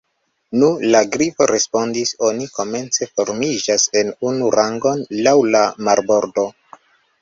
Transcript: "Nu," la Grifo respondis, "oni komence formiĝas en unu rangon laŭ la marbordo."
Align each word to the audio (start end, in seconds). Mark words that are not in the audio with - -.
"Nu," 0.61 0.69
la 0.95 1.01
Grifo 1.15 1.47
respondis, 1.51 2.15
"oni 2.31 2.49
komence 2.57 3.11
formiĝas 3.13 3.89
en 4.03 4.13
unu 4.33 4.53
rangon 4.59 5.09
laŭ 5.31 5.39
la 5.55 5.67
marbordo." 5.89 6.53